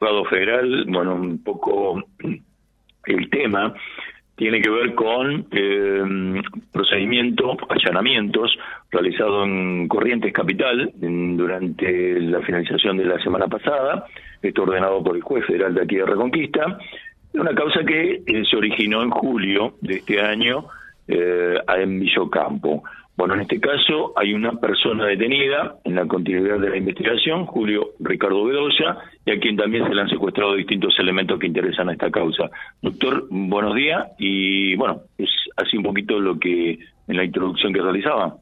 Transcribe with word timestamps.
juzgado 0.00 0.24
federal, 0.24 0.84
bueno, 0.88 1.14
un 1.14 1.42
poco 1.44 2.02
el 3.06 3.30
tema 3.30 3.74
tiene 4.34 4.62
que 4.62 4.70
ver 4.70 4.94
con 4.94 5.46
eh, 5.50 6.42
procedimiento, 6.72 7.58
allanamientos 7.68 8.56
realizados 8.90 9.46
en 9.46 9.86
Corrientes 9.86 10.32
Capital 10.32 10.90
durante 10.96 12.18
la 12.20 12.40
finalización 12.40 12.96
de 12.96 13.04
la 13.04 13.22
semana 13.22 13.48
pasada, 13.48 14.06
esto 14.40 14.62
ordenado 14.62 15.04
por 15.04 15.16
el 15.16 15.22
juez 15.22 15.44
federal 15.44 15.74
de 15.74 15.82
aquí 15.82 15.96
de 15.96 16.06
Reconquista, 16.06 16.78
una 17.34 17.54
causa 17.54 17.84
que 17.84 18.22
eh, 18.26 18.42
se 18.50 18.56
originó 18.56 19.02
en 19.02 19.10
julio 19.10 19.74
de 19.82 19.96
este 19.96 20.22
año 20.22 20.64
eh, 21.06 21.58
en 21.76 22.00
Villocampo. 22.00 22.82
Bueno, 23.20 23.34
en 23.34 23.42
este 23.42 23.60
caso 23.60 24.14
hay 24.16 24.32
una 24.32 24.52
persona 24.52 25.04
detenida 25.04 25.76
en 25.84 25.94
la 25.94 26.06
continuidad 26.06 26.58
de 26.58 26.70
la 26.70 26.78
investigación, 26.78 27.44
Julio 27.44 27.90
Ricardo 27.98 28.44
Bedoya, 28.44 28.96
y 29.26 29.30
a 29.30 29.38
quien 29.38 29.58
también 29.58 29.86
se 29.86 29.94
le 29.94 30.00
han 30.00 30.08
secuestrado 30.08 30.54
distintos 30.54 30.98
elementos 30.98 31.38
que 31.38 31.46
interesan 31.46 31.90
a 31.90 31.92
esta 31.92 32.10
causa. 32.10 32.48
Doctor, 32.80 33.26
buenos 33.28 33.74
días, 33.74 34.08
y 34.18 34.74
bueno, 34.76 35.02
es 35.18 35.28
así 35.54 35.76
un 35.76 35.82
poquito 35.82 36.18
lo 36.18 36.38
que 36.38 36.78
en 37.08 37.16
la 37.18 37.22
introducción 37.22 37.74
que 37.74 37.82
realizaba. 37.82 38.36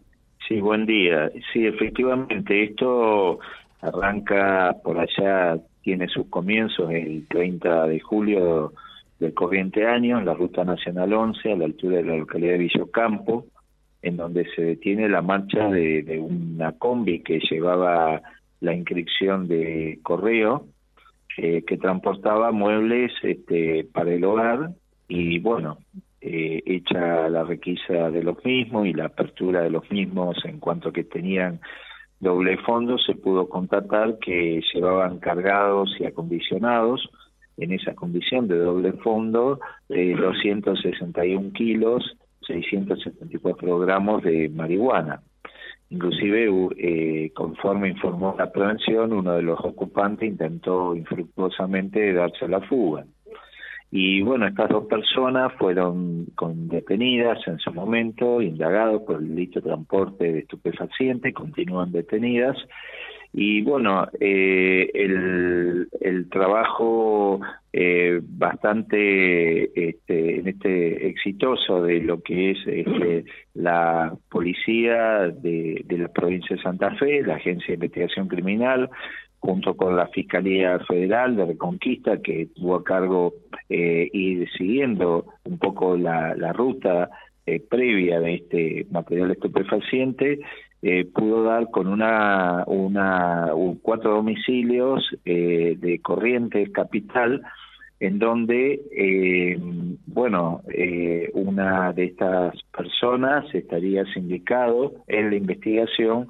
Sí, 0.46 0.60
buen 0.60 0.86
día. 0.86 1.28
Sí, 1.52 1.66
efectivamente, 1.66 2.62
esto 2.62 3.40
arranca 3.82 4.76
por 4.84 4.96
allá, 5.00 5.58
tiene 5.82 6.06
sus 6.06 6.28
comienzos 6.28 6.88
el 6.92 7.26
30 7.26 7.88
de 7.88 7.98
julio 7.98 8.74
del 9.18 9.34
corriente 9.34 9.84
año 9.84 10.20
en 10.20 10.24
la 10.24 10.34
Ruta 10.34 10.62
Nacional 10.62 11.12
11 11.12 11.50
a 11.50 11.56
la 11.56 11.64
altura 11.64 11.96
de 11.96 12.04
la 12.04 12.16
localidad 12.16 12.52
de 12.52 12.58
Villocampo 12.58 13.46
en 14.08 14.16
donde 14.16 14.46
se 14.54 14.62
detiene 14.62 15.08
la 15.08 15.22
marcha 15.22 15.68
de, 15.68 16.18
una 16.20 16.72
combi 16.72 17.22
que 17.22 17.40
llevaba 17.50 18.22
la 18.60 18.74
inscripción 18.74 19.46
de 19.46 20.00
correo 20.02 20.66
eh, 21.36 21.62
que 21.64 21.76
transportaba 21.76 22.50
muebles 22.50 23.12
este, 23.22 23.86
para 23.92 24.12
el 24.12 24.24
hogar 24.24 24.70
y 25.06 25.38
bueno, 25.38 25.78
eh, 26.20 26.62
hecha 26.66 27.28
la 27.28 27.44
requisa 27.44 28.10
de 28.10 28.22
los 28.22 28.44
mismos 28.44 28.86
y 28.86 28.92
la 28.92 29.06
apertura 29.06 29.62
de 29.62 29.70
los 29.70 29.88
mismos 29.90 30.36
en 30.44 30.58
cuanto 30.58 30.92
que 30.92 31.04
tenían 31.04 31.60
doble 32.18 32.56
fondo, 32.58 32.98
se 32.98 33.14
pudo 33.14 33.48
constatar 33.48 34.18
que 34.18 34.60
llevaban 34.74 35.18
cargados 35.18 35.94
y 36.00 36.04
acondicionados. 36.04 37.08
En 37.56 37.72
esa 37.72 37.94
condición 37.94 38.48
de 38.48 38.56
doble 38.56 38.92
fondo 38.94 39.60
eh, 39.88 40.14
261 40.16 41.52
kilos 41.52 42.16
674 42.48 43.78
gramos 43.78 44.22
de 44.24 44.48
marihuana. 44.48 45.22
Inclusive, 45.90 46.50
eh, 46.76 47.30
conforme 47.34 47.88
informó 47.88 48.34
la 48.36 48.50
prevención, 48.50 49.12
uno 49.12 49.34
de 49.34 49.42
los 49.42 49.58
ocupantes 49.60 50.28
intentó 50.28 50.94
infructuosamente 50.94 52.12
darse 52.12 52.48
la 52.48 52.60
fuga. 52.62 53.04
Y 53.90 54.20
bueno, 54.20 54.46
estas 54.46 54.68
dos 54.68 54.84
personas 54.86 55.52
fueron 55.54 56.26
con 56.34 56.68
detenidas 56.68 57.38
en 57.46 57.58
su 57.58 57.72
momento, 57.72 58.42
indagados 58.42 59.02
por 59.02 59.16
el 59.16 59.28
delito 59.28 59.60
de 59.60 59.68
transporte 59.68 60.32
de 60.32 60.38
estupefacientes, 60.40 61.32
continúan 61.32 61.90
detenidas 61.90 62.56
y 63.32 63.62
bueno, 63.62 64.08
eh, 64.20 64.90
el, 64.94 65.88
el, 66.00 66.28
trabajo 66.30 67.40
eh, 67.72 68.20
bastante 68.22 69.88
este, 69.88 70.48
este 70.48 71.08
exitoso 71.08 71.82
de 71.82 72.00
lo 72.00 72.22
que 72.22 72.52
es 72.52 72.58
este, 72.66 73.24
la 73.54 74.16
policía 74.30 75.28
de, 75.28 75.82
de 75.84 75.98
la 75.98 76.08
provincia 76.08 76.56
de 76.56 76.62
Santa 76.62 76.94
Fe, 76.96 77.22
la 77.22 77.36
Agencia 77.36 77.68
de 77.68 77.74
Investigación 77.74 78.28
Criminal, 78.28 78.88
junto 79.40 79.76
con 79.76 79.96
la 79.96 80.08
Fiscalía 80.08 80.78
Federal 80.80 81.36
de 81.36 81.46
Reconquista, 81.46 82.20
que 82.20 82.48
tuvo 82.54 82.76
a 82.76 82.84
cargo 82.84 83.34
eh, 83.68 84.08
ir 84.12 84.48
siguiendo 84.56 85.26
un 85.44 85.58
poco 85.58 85.96
la, 85.96 86.34
la 86.34 86.52
ruta 86.52 87.10
eh, 87.46 87.60
previa 87.60 88.20
de 88.20 88.34
este 88.34 88.86
material 88.90 89.30
estupefaciente, 89.30 90.40
eh, 90.82 91.04
pudo 91.06 91.42
dar 91.42 91.70
con 91.70 91.88
una, 91.88 92.64
una 92.66 93.52
cuatro 93.82 94.12
domicilios 94.12 95.04
eh, 95.24 95.76
de 95.78 96.00
Corrientes 96.00 96.70
Capital, 96.70 97.42
en 98.00 98.18
donde, 98.18 98.80
eh, 98.92 99.58
bueno, 100.06 100.62
eh, 100.72 101.30
una 101.34 101.92
de 101.92 102.04
estas 102.04 102.54
personas 102.76 103.52
estaría 103.52 104.04
sindicado 104.14 104.92
en 105.08 105.30
la 105.30 105.36
investigación 105.36 106.28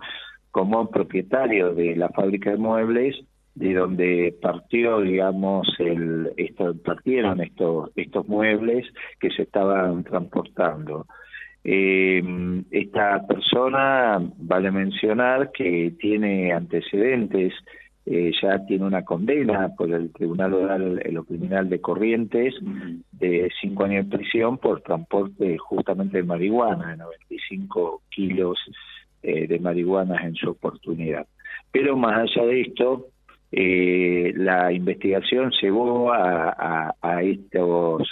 como 0.51 0.91
propietario 0.91 1.75
de 1.75 1.95
la 1.95 2.09
fábrica 2.09 2.51
de 2.51 2.57
muebles 2.57 3.17
de 3.55 3.75
donde 3.75 4.37
partió, 4.41 5.01
digamos, 5.01 5.69
el, 5.81 6.31
partieron 6.85 7.41
estos, 7.41 7.91
estos 7.97 8.29
muebles 8.29 8.87
que 9.21 9.31
se 9.31 9.43
estaban 9.43 10.05
transportando. 10.05 11.07
Eh, 11.71 12.23
esta 12.71 13.27
persona, 13.27 14.19
vale 14.39 14.71
mencionar 14.71 15.53
que 15.53 15.93
tiene 16.01 16.51
antecedentes, 16.51 17.53
eh, 18.07 18.33
ya 18.41 18.65
tiene 18.65 18.87
una 18.87 19.05
condena 19.05 19.69
por 19.77 19.93
el 19.93 20.11
Tribunal 20.11 20.55
Oral 20.55 21.03
en 21.05 21.15
lo 21.15 21.25
Criminal 21.25 21.69
de 21.69 21.79
Corrientes 21.83 22.55
de 23.13 23.51
cinco 23.61 23.85
años 23.85 24.09
de 24.09 24.17
prisión 24.17 24.57
por 24.57 24.81
transporte 24.81 25.59
justamente 25.59 26.17
de 26.17 26.23
marihuana, 26.23 26.93
de 26.93 26.97
95 26.97 28.01
kilos 28.09 28.59
eh, 29.23 29.47
de 29.47 29.59
marihuana 29.59 30.27
en 30.27 30.37
su 30.37 30.49
oportunidad. 30.49 31.27
Pero 31.71 31.99
más 31.99 32.31
allá 32.31 32.47
de 32.47 32.63
esto, 32.63 33.09
eh, 33.51 34.33
la 34.37 34.71
investigación 34.73 35.53
llevó 35.61 36.13
a, 36.13 36.95
a, 37.01 37.23
estos 37.23 38.03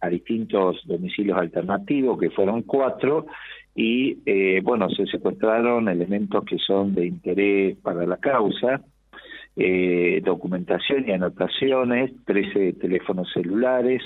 a, 0.00 0.08
distintos 0.08 0.82
domicilios 0.84 1.38
alternativos 1.38 2.18
que 2.18 2.30
fueron 2.30 2.62
cuatro 2.62 3.26
y 3.74 4.18
eh, 4.26 4.60
bueno 4.62 4.90
se 4.90 5.06
secuestraron 5.06 5.88
elementos 5.88 6.44
que 6.44 6.58
son 6.58 6.94
de 6.94 7.06
interés 7.06 7.78
para 7.78 8.04
la 8.06 8.18
causa 8.18 8.82
eh, 9.56 10.20
documentación 10.22 11.08
y 11.08 11.12
anotaciones 11.12 12.12
13 12.26 12.74
teléfonos 12.74 13.32
celulares 13.32 14.02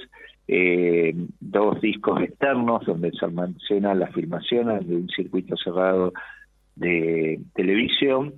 eh, 0.47 1.13
dos 1.41 1.81
discos 1.81 2.23
externos 2.23 2.87
donde 2.87 3.11
se 3.13 3.25
almacenan 3.25 3.99
las 3.99 4.15
filmaciones 4.15 4.87
de 4.87 4.95
un 4.95 5.09
circuito 5.09 5.57
cerrado 5.57 6.13
de 6.77 7.41
televisión 7.55 8.35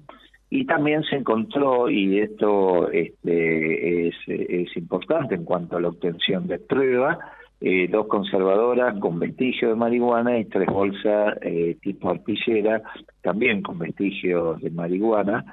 y 0.51 0.65
también 0.65 1.05
se 1.05 1.17
encontró, 1.17 1.89
y 1.89 2.19
esto 2.19 2.91
este, 2.91 4.09
es, 4.09 4.77
importante 4.77 5.37
en 5.37 5.45
cuanto 5.45 5.77
a 5.77 5.81
la 5.81 5.89
obtención 5.89 6.49
de 6.49 6.59
prueba, 6.59 7.19
eh, 7.61 7.87
dos 7.89 8.09
conservadoras 8.09 8.99
con 8.99 9.21
vestigio 9.21 9.69
de 9.69 9.77
marihuana 9.77 10.39
y 10.39 10.47
tres 10.47 10.67
bolsas 10.67 11.37
eh, 11.43 11.77
tipo 11.81 12.11
arpillera, 12.11 12.83
también 13.23 13.63
con 13.63 13.79
vestigios 13.79 14.61
de 14.61 14.71
marihuana. 14.71 15.45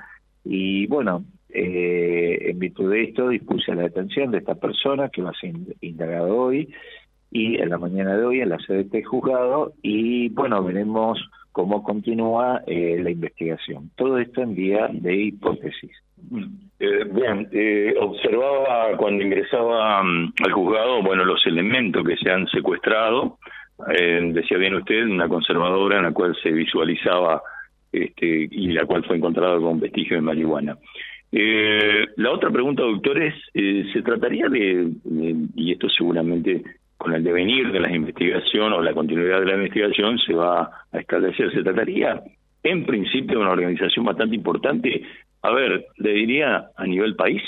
Y 0.43 0.87
bueno, 0.87 1.25
eh, 1.49 2.49
en 2.49 2.57
virtud 2.57 2.91
de 2.91 3.03
esto 3.03 3.29
dispuse 3.29 3.75
la 3.75 3.83
detención 3.83 4.31
de 4.31 4.39
esta 4.39 4.55
persona 4.55 5.09
que 5.09 5.21
va 5.21 5.29
a 5.29 5.39
ser 5.39 5.53
indagado 5.81 6.35
hoy 6.35 6.73
y 7.29 7.57
en 7.61 7.69
la 7.69 7.77
mañana 7.77 8.17
de 8.17 8.25
hoy 8.25 8.41
en 8.41 8.49
la 8.49 8.59
sede 8.59 8.85
de 8.85 9.03
juzgado 9.03 9.73
y 9.81 10.29
bueno, 10.29 10.63
veremos 10.63 11.19
cómo 11.57 11.81
continúa 11.81 12.61
eh, 12.67 12.99
la 13.01 13.09
investigación. 13.09 13.89
Todo 13.95 14.19
esto 14.19 14.43
en 14.43 14.53
vía 14.53 14.89
de 14.91 15.15
hipótesis. 15.15 15.89
Eh, 16.79 17.03
bien, 17.11 17.49
eh, 17.51 17.95
observaba 17.99 18.95
cuando 18.95 19.23
ingresaba 19.23 20.03
mm, 20.03 20.33
al 20.45 20.51
juzgado, 20.51 21.01
bueno, 21.01 21.25
los 21.25 21.43
elementos 21.47 22.05
que 22.05 22.15
se 22.17 22.29
han 22.29 22.45
secuestrado. 22.49 23.39
decía 23.87 24.59
bien 24.59 24.75
usted, 24.75 25.07
una 25.07 25.27
conservadora 25.27 25.97
en 25.97 26.03
la 26.03 26.11
cual 26.11 26.37
se 26.43 26.51
visualizaba 26.51 27.41
este, 27.91 28.47
y 28.51 28.67
la 28.73 28.85
cual 28.85 29.03
fue 29.05 29.17
encontrada 29.17 29.59
con 29.59 29.79
vestigio 29.79 30.17
de 30.17 30.21
marihuana. 30.21 30.77
la 31.31 32.31
otra 32.31 32.51
pregunta, 32.51 32.83
doctor, 32.83 33.19
es, 33.19 33.33
¿se 33.93 34.01
trataría 34.03 34.47
de, 34.47 34.91
y 35.55 35.71
esto 35.71 35.89
seguramente 35.89 36.61
con 36.97 37.13
el 37.13 37.23
devenir 37.23 37.71
de 37.71 37.79
la 37.79 37.93
investigación 37.93 38.73
o 38.73 38.81
la 38.81 38.93
continuidad 38.93 39.39
de 39.39 39.45
la 39.45 39.55
investigación 39.55 40.17
se 40.19 40.33
va 40.33 40.69
a 40.91 40.99
establecer. 40.99 41.51
Se 41.53 41.63
trataría, 41.63 42.21
en 42.63 42.85
principio, 42.85 43.37
de 43.37 43.43
una 43.43 43.51
organización 43.51 44.05
bastante 44.05 44.35
importante. 44.35 45.03
A 45.43 45.51
ver, 45.51 45.85
le 45.97 46.11
diría 46.11 46.69
a 46.75 46.85
nivel 46.85 47.15
país. 47.15 47.41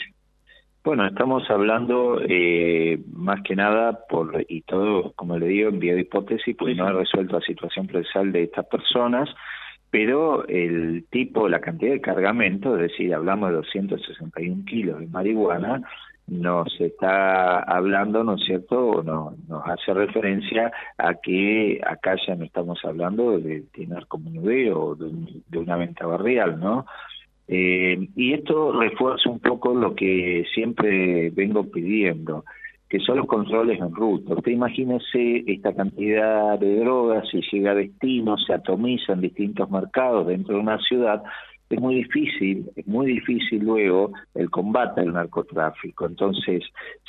Bueno, 0.84 1.06
estamos 1.06 1.50
hablando 1.50 2.22
eh, 2.28 3.00
más 3.14 3.42
que 3.44 3.56
nada 3.56 4.00
por, 4.08 4.46
y 4.48 4.62
todo, 4.62 5.12
como 5.14 5.38
le 5.38 5.48
digo, 5.48 5.70
en 5.70 5.80
vía 5.80 5.94
de 5.94 6.02
hipótesis, 6.02 6.56
pues 6.58 6.78
no 6.78 6.86
ha 6.86 6.94
resuelto 6.94 7.40
la 7.40 7.46
situación 7.46 7.86
procesal 7.88 8.32
de 8.32 8.44
estas 8.44 8.66
personas, 8.68 9.30
pero 9.92 10.48
el 10.48 11.06
tipo, 11.10 11.50
la 11.50 11.60
cantidad 11.60 11.92
de 11.92 12.02
cargamento, 12.02 12.76
es 12.76 12.92
decir, 12.92 13.14
hablamos 13.14 13.50
de 13.50 13.56
261 13.58 14.64
kilos 14.66 15.00
de 15.00 15.08
marihuana, 15.08 15.82
nos 16.30 16.80
está 16.80 17.60
hablando, 17.60 18.24
¿no 18.24 18.36
es 18.36 18.44
cierto?, 18.46 19.04
no, 19.04 19.36
nos 19.48 19.66
hace 19.66 19.94
referencia 19.94 20.72
a 20.98 21.16
que 21.16 21.82
acá 21.86 22.16
ya 22.28 22.36
no 22.36 22.46
estamos 22.46 22.80
hablando 22.84 23.40
de 23.40 23.64
tener 23.74 24.08
como 24.08 24.30
o 24.30 24.96
de, 24.96 25.58
una 25.58 25.76
venta 25.76 26.06
barrial, 26.06 26.60
¿no? 26.60 26.86
Eh, 27.48 28.08
y 28.16 28.34
esto 28.34 28.72
refuerza 28.72 29.30
un 29.30 29.40
poco 29.40 29.74
lo 29.74 29.96
que 29.96 30.46
siempre 30.54 31.32
vengo 31.32 31.64
pidiendo, 31.64 32.46
que 32.88 33.00
son 33.00 33.18
los 33.18 33.28
controles 33.28 33.80
en 33.80 33.94
ruta. 33.94 34.36
Usted 34.36 34.52
imagínese 34.52 35.44
esta 35.48 35.74
cantidad 35.74 36.60
de 36.60 36.80
drogas, 36.80 37.28
si 37.30 37.42
llega 37.52 37.72
a 37.72 37.76
destino, 37.76 38.38
se 38.38 38.54
atomiza 38.54 39.14
en 39.14 39.22
distintos 39.22 39.70
mercados 39.70 40.28
dentro 40.28 40.56
de 40.56 40.62
una 40.62 40.78
ciudad, 40.80 41.24
es 41.70 41.80
muy 41.80 41.96
difícil, 41.96 42.70
es 42.76 42.88
muy 42.88 43.08
difícil 43.08 43.64
luego 43.64 44.12
el 44.34 44.50
combate 44.50 45.02
al 45.02 45.14
narcotráfico. 45.14 46.08
Entonces, 46.08 46.64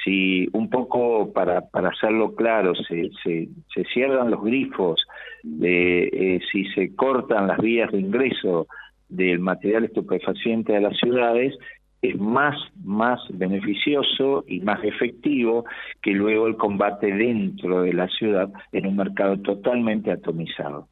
si 0.05 0.49
un 0.53 0.69
poco 0.69 1.33
para, 1.33 1.63
para 1.63 1.89
hacerlo 1.89 2.35
claro, 2.35 2.75
se, 2.75 3.11
se, 3.25 3.85
cierran 3.93 4.31
los 4.31 4.43
grifos, 4.43 5.03
de, 5.43 6.03
eh, 6.13 6.41
si 6.53 6.67
se 6.73 6.95
cortan 6.95 7.47
las 7.47 7.59
vías 7.59 7.91
de 7.91 8.01
ingreso 8.01 8.67
del 9.09 9.39
material 9.39 9.85
estupefaciente 9.85 10.77
a 10.77 10.81
las 10.81 10.97
ciudades, 10.99 11.57
es 12.03 12.19
más, 12.19 12.57
más 12.83 13.21
beneficioso 13.31 14.45
y 14.47 14.61
más 14.61 14.83
efectivo 14.85 15.65
que 16.03 16.13
luego 16.13 16.47
el 16.47 16.57
combate 16.57 17.13
dentro 17.13 17.83
de 17.83 17.93
la 17.93 18.09
ciudad 18.09 18.51
en 18.73 18.87
un 18.87 18.97
mercado 18.97 19.39
totalmente 19.39 20.11
atomizado. 20.11 20.89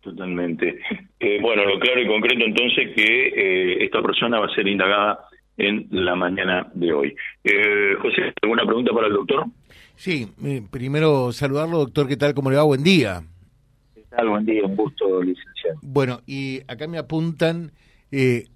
Totalmente. 0.00 0.80
Eh, 1.20 1.38
bueno, 1.42 1.64
lo 1.64 1.80
claro 1.80 2.00
y 2.00 2.06
concreto 2.06 2.44
entonces 2.44 2.94
que 2.94 3.26
eh, 3.28 3.84
esta 3.84 4.00
persona 4.00 4.38
va 4.38 4.46
a 4.46 4.54
ser 4.54 4.68
indagada 4.68 5.26
en 5.56 5.88
la 5.90 6.14
mañana 6.14 6.70
de 6.74 6.92
hoy. 6.92 7.16
Eh, 7.42 7.96
José, 8.00 8.32
¿alguna 8.40 8.64
pregunta 8.64 8.92
para 8.92 9.08
el 9.08 9.14
doctor? 9.14 9.46
Sí, 9.96 10.28
primero 10.70 11.32
saludarlo, 11.32 11.78
doctor, 11.78 12.06
¿qué 12.06 12.16
tal? 12.16 12.34
¿Cómo 12.34 12.50
le 12.50 12.56
va? 12.56 12.62
Buen 12.62 12.84
día. 12.84 13.22
¿Qué 13.96 14.04
tal? 14.10 14.28
Buen 14.28 14.46
día, 14.46 14.64
un 14.64 14.76
gusto, 14.76 15.20
licenciado. 15.20 15.80
Bueno, 15.82 16.20
y 16.24 16.60
acá 16.68 16.86
me 16.86 16.98
apuntan, 16.98 17.72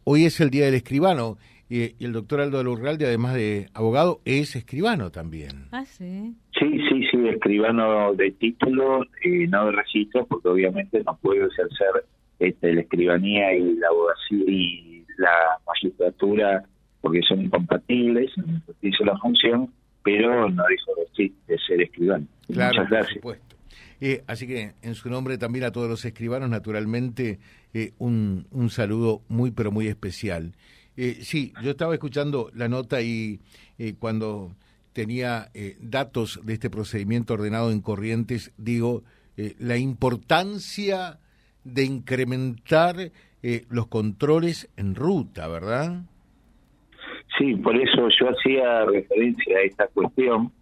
hoy 0.04 0.24
es 0.24 0.40
el 0.40 0.50
Día 0.50 0.66
del 0.66 0.74
Escribano. 0.74 1.38
Y, 1.68 2.04
el 2.04 2.12
doctor 2.12 2.42
Aldo 2.42 2.60
Alurralde, 2.60 3.06
además 3.06 3.32
de 3.32 3.70
abogado, 3.72 4.20
es 4.26 4.54
escribano 4.56 5.10
también. 5.10 5.68
Ah, 5.72 5.86
sí. 5.86 6.34
Sí, 6.62 6.78
sí, 6.88 7.02
sí, 7.10 7.28
escribano 7.28 8.14
de 8.14 8.30
título, 8.32 9.02
eh, 9.24 9.48
no 9.48 9.66
de 9.66 9.72
registro, 9.72 10.24
porque 10.26 10.48
obviamente 10.48 11.02
no 11.04 11.18
puedo 11.20 11.48
ejercer 11.48 12.04
este, 12.38 12.72
la 12.72 12.82
escribanía 12.82 13.52
y 13.52 13.74
la 13.74 13.88
abogacía 13.88 14.44
y 14.46 15.04
la 15.18 15.58
magistratura 15.66 16.62
porque 17.00 17.20
son 17.26 17.42
incompatibles, 17.42 18.30
hizo 18.80 19.04
la 19.04 19.18
función, 19.18 19.72
pero 20.04 20.48
no 20.48 20.62
dijo 20.68 20.92
de 21.48 21.58
ser 21.66 21.82
escribano. 21.82 22.26
Claro, 22.46 22.86
por 22.88 23.06
supuesto. 23.12 23.56
Eh, 24.00 24.22
así 24.28 24.46
que 24.46 24.74
en 24.82 24.94
su 24.94 25.10
nombre 25.10 25.38
también 25.38 25.64
a 25.64 25.72
todos 25.72 25.88
los 25.88 26.04
escribanos, 26.04 26.48
naturalmente, 26.48 27.40
eh, 27.74 27.92
un, 27.98 28.46
un 28.52 28.70
saludo 28.70 29.22
muy, 29.28 29.50
pero 29.50 29.72
muy 29.72 29.88
especial. 29.88 30.52
Eh, 30.96 31.18
sí, 31.22 31.52
yo 31.62 31.70
estaba 31.70 31.94
escuchando 31.94 32.50
la 32.54 32.68
nota 32.68 33.00
y 33.00 33.40
eh, 33.78 33.94
cuando 33.98 34.54
tenía 34.92 35.48
eh, 35.54 35.76
datos 35.80 36.40
de 36.44 36.54
este 36.54 36.70
procedimiento 36.70 37.34
ordenado 37.34 37.70
en 37.70 37.80
Corrientes, 37.80 38.52
digo, 38.56 39.02
la 39.58 39.78
importancia 39.78 41.18
de 41.64 41.84
incrementar 41.84 43.10
los 43.70 43.86
controles 43.86 44.70
en 44.76 44.94
ruta, 44.94 45.48
¿verdad? 45.48 46.02
Sí, 47.38 47.54
por 47.54 47.74
eso 47.74 48.08
yo 48.20 48.28
hacía 48.28 48.84
referencia 48.84 49.56
a 49.56 49.62
esta 49.62 49.86
cuestión. 49.88 50.52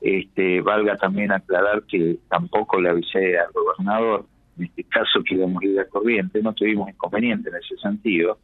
Este, 0.00 0.62
valga 0.62 0.96
también 0.96 1.32
aclarar 1.32 1.82
que 1.84 2.16
tampoco 2.28 2.80
le 2.80 2.88
avisé 2.88 3.38
al 3.38 3.52
gobernador 3.52 4.24
en 4.58 4.64
este 4.64 4.84
caso 4.84 5.22
que 5.24 5.34
íbamos 5.34 5.62
a 5.62 5.66
ir 5.66 5.80
a 5.80 5.86
corriente, 5.86 6.42
no 6.42 6.52
tuvimos 6.52 6.88
inconveniente 6.88 7.50
en 7.50 7.56
ese 7.56 7.76
sentido, 7.76 8.38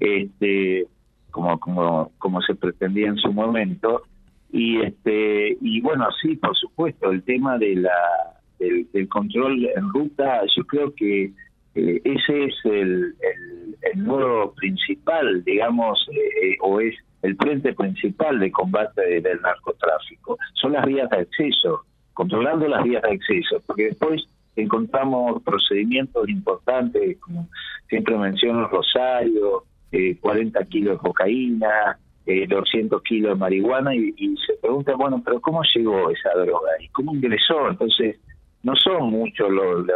este 0.00 0.86
como, 1.30 1.58
como, 1.60 2.12
como 2.18 2.40
se 2.42 2.54
pretendía 2.54 3.08
en 3.08 3.16
su 3.16 3.32
momento. 3.32 4.02
Y 4.52 4.80
este 4.82 5.56
y 5.60 5.80
bueno, 5.80 6.08
sí, 6.22 6.36
por 6.36 6.56
supuesto, 6.56 7.10
el 7.10 7.22
tema 7.22 7.58
de 7.58 7.76
la 7.76 8.36
del, 8.58 9.08
control 9.08 9.66
en 9.76 9.92
ruta, 9.92 10.42
yo 10.56 10.64
creo 10.64 10.94
que 10.94 11.32
eh, 11.74 12.00
ese 12.04 12.44
es 12.44 12.54
el, 12.64 13.14
el, 13.92 14.02
modo 14.02 14.52
principal, 14.54 15.44
digamos, 15.44 16.08
eh, 16.12 16.56
o 16.60 16.80
es 16.80 16.94
el 17.22 17.36
frente 17.36 17.74
principal 17.74 18.38
de 18.38 18.50
combate 18.50 19.20
del 19.20 19.40
narcotráfico. 19.42 20.38
Son 20.54 20.72
las 20.72 20.86
vías 20.86 21.10
de 21.10 21.18
acceso, 21.18 21.84
controlando 22.14 22.68
las 22.68 22.82
vías 22.84 23.02
de 23.02 23.10
acceso, 23.10 23.62
porque 23.66 23.86
después 23.86 24.26
encontramos 24.56 25.42
procedimientos 25.42 26.28
importantes, 26.28 27.18
como 27.20 27.48
siempre 27.88 28.16
menciono 28.16 28.68
Rosario, 28.68 29.64
eh, 29.92 30.16
40 30.20 30.64
kilos 30.66 30.94
de 30.94 30.98
cocaína, 30.98 31.98
eh, 32.26 32.46
200 32.48 33.02
kilos 33.02 33.32
de 33.32 33.36
marihuana, 33.36 33.94
y, 33.94 34.12
se 34.46 34.54
pregunta, 34.60 34.94
bueno, 34.96 35.22
pero 35.24 35.40
¿cómo 35.40 35.62
llegó 35.74 36.10
esa 36.10 36.30
droga? 36.34 36.70
¿Y 36.80 36.88
cómo 36.88 37.14
ingresó? 37.14 37.68
Entonces, 37.68 38.18
no 38.62 38.74
son 38.76 39.10
muchos 39.10 39.48
los, 39.50 39.86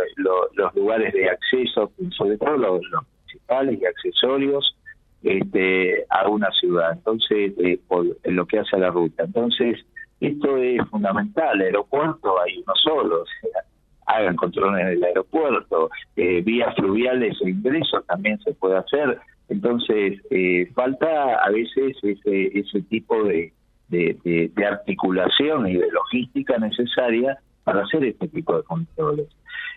los, 0.55 0.75
lugares 0.75 1.13
de 1.13 1.29
acceso, 1.29 1.91
sobre 2.17 2.39
todo 2.39 2.57
los, 2.57 2.81
principales 3.25 3.81
y 3.81 3.87
accesorios 3.87 4.77
este, 5.23 6.05
a 6.09 6.29
una 6.29 6.51
ciudad, 6.53 6.93
entonces, 6.93 7.53
eh, 7.59 7.79
por, 7.87 8.07
lo 8.25 8.47
que 8.47 8.59
hace 8.59 8.77
a 8.77 8.81
la 8.81 8.91
ruta. 8.91 9.25
Entonces, 9.25 9.79
esto 10.21 10.57
es 10.57 10.81
fundamental, 10.89 11.61
el 11.61 11.67
aeropuerto 11.67 12.41
hay 12.41 12.59
uno 12.59 12.73
solo, 12.77 13.23
o 13.23 13.27
sea, 13.41 13.63
hagan 14.11 14.37
controles 14.37 14.83
en 14.83 14.89
el 14.89 15.05
aeropuerto, 15.05 15.91
eh, 16.17 16.43
vías 16.43 16.75
fluviales 16.77 17.39
de 17.41 17.51
ingreso 17.51 18.03
también 18.03 18.39
se 18.41 18.53
puede 18.55 18.77
hacer. 18.77 19.19
Entonces, 19.49 20.21
eh, 20.31 20.71
falta 20.75 21.37
a 21.45 21.51
veces 21.51 21.97
ese, 22.03 22.59
ese 22.59 22.83
tipo 22.83 23.25
de, 23.25 23.53
de, 23.89 24.51
articulación 24.65 25.69
y 25.69 25.77
de 25.77 25.91
logística 25.91 26.57
necesaria 26.59 27.39
para 27.65 27.83
hacer 27.83 28.05
este 28.05 28.29
tipo 28.29 28.57
de 28.57 28.63
controles. 28.63 29.27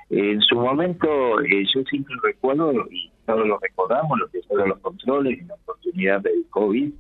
En 0.10 0.42
su 0.42 0.56
momento, 0.56 1.40
eh, 1.42 1.66
yo 1.74 1.82
siempre 1.84 2.14
recuerdo, 2.24 2.72
y 2.92 3.10
todos 3.26 3.48
lo 3.48 3.58
recordamos, 3.58 4.20
lo 4.20 4.28
que 4.28 4.42
fueron 4.44 4.70
los 4.70 4.80
controles 4.80 5.40
en 5.40 5.48
la 5.48 5.56
oportunidad 5.56 6.22
del 6.22 6.46
COVID, 6.50 6.92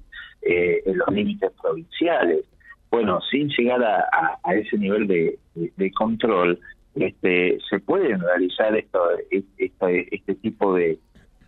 en 0.45 0.97
los 0.97 1.07
límites 1.09 1.51
provinciales. 1.61 2.43
Bueno, 2.91 3.19
sin 3.31 3.49
llegar 3.49 3.81
a, 3.83 4.53
ese 4.53 4.77
nivel 4.77 5.07
de 5.07 5.91
control, 5.93 6.59
este, 6.95 7.57
se 7.69 7.79
pueden 7.79 8.19
realizar 8.19 8.75
esto, 8.75 8.99
este, 9.31 10.15
este 10.15 10.35
tipo 10.35 10.75
de, 10.75 10.99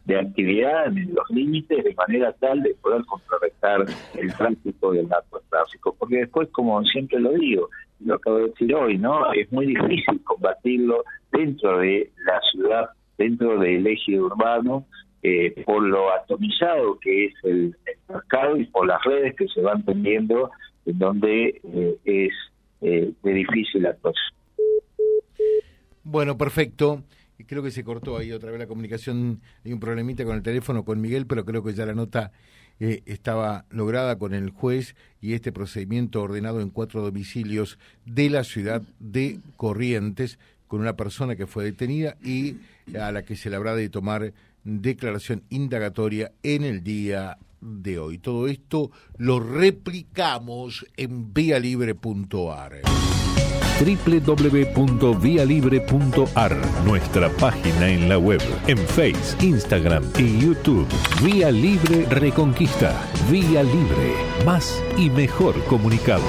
actividad 0.07 0.85
en 0.87 1.15
los 1.15 1.27
límites 1.31 1.83
de 1.83 1.95
manera 1.95 2.31
tal 2.33 2.61
de 2.61 2.75
poder 2.75 3.03
contrarrestar 3.05 3.85
el 4.19 4.33
tránsito 4.35 4.91
del 4.91 5.09
narcotráfico. 5.09 5.95
Porque 5.97 6.17
después, 6.17 6.47
como 6.51 6.83
siempre 6.83 7.19
lo 7.19 7.31
digo, 7.31 7.69
lo 8.01 8.15
acabo 8.15 8.37
de 8.37 8.49
decir 8.49 8.75
hoy, 8.75 8.99
¿no? 8.99 9.33
Es 9.33 9.51
muy 9.51 9.65
difícil 9.65 10.21
combatirlo 10.23 11.03
dentro 11.31 11.79
de 11.79 12.11
la 12.23 12.39
ciudad, 12.51 12.89
dentro 13.17 13.57
del 13.57 13.87
eje 13.87 14.19
urbano, 14.19 14.85
eh, 15.23 15.63
por 15.65 15.81
lo 15.81 16.13
atomizado 16.13 16.99
que 16.99 17.25
es 17.25 17.33
el, 17.43 17.75
mercado 18.07 18.57
y 18.57 18.65
por 18.65 18.85
las 18.85 19.03
redes 19.03 19.35
que 19.35 19.47
se 19.47 19.61
van 19.61 19.83
tendiendo, 19.83 20.51
en 20.85 20.99
donde 20.99 21.59
eh, 21.63 21.97
es 22.05 22.33
eh, 22.81 23.11
de 23.23 23.33
difícil 23.33 23.87
actuación. 23.87 24.34
Bueno, 26.05 26.37
perfecto. 26.37 27.03
Creo 27.47 27.63
que 27.63 27.71
se 27.71 27.83
cortó 27.83 28.15
ahí 28.15 28.31
otra 28.31 28.51
vez 28.51 28.59
la 28.59 28.67
comunicación. 28.67 29.41
Hay 29.65 29.73
un 29.73 29.79
problemita 29.79 30.23
con 30.23 30.35
el 30.35 30.43
teléfono 30.43 30.85
con 30.85 31.01
Miguel, 31.01 31.25
pero 31.25 31.45
creo 31.45 31.63
que 31.63 31.73
ya 31.73 31.83
la 31.87 31.95
nota 31.95 32.31
eh, 32.79 33.01
estaba 33.07 33.65
lograda 33.71 34.15
con 34.19 34.35
el 34.35 34.51
juez 34.51 34.95
y 35.19 35.33
este 35.33 35.51
procedimiento 35.51 36.21
ordenado 36.21 36.61
en 36.61 36.69
cuatro 36.69 37.01
domicilios 37.01 37.79
de 38.05 38.29
la 38.29 38.43
ciudad 38.43 38.83
de 38.99 39.39
Corrientes 39.57 40.37
con 40.67 40.79
una 40.79 40.95
persona 40.95 41.35
que 41.35 41.47
fue 41.47 41.63
detenida 41.63 42.17
y 42.23 42.57
a 42.99 43.11
la 43.11 43.23
que 43.23 43.35
se 43.35 43.49
le 43.49 43.55
habrá 43.55 43.75
de 43.75 43.89
tomar 43.89 44.31
declaración 44.63 45.41
indagatoria 45.49 46.33
en 46.43 46.63
el 46.63 46.83
día 46.83 47.39
de 47.61 47.99
hoy. 47.99 48.17
Todo 48.17 48.47
esto 48.47 48.91
lo 49.17 49.39
replicamos 49.39 50.85
en 50.97 51.33
vialibre.ar 51.33 52.81
www.vialibre.ar, 53.79 56.57
nuestra 56.85 57.29
página 57.29 57.89
en 57.89 58.07
la 58.07 58.17
web, 58.17 58.39
en 58.67 58.77
Face, 58.77 59.35
Instagram 59.45 60.05
y 60.17 60.39
YouTube. 60.39 60.87
Vía 61.23 61.51
Libre 61.51 62.05
Reconquista. 62.05 62.95
Vía 63.29 63.63
Libre. 63.63 64.13
Más 64.45 64.81
y 64.97 65.09
mejor 65.09 65.61
comunicados. 65.65 66.23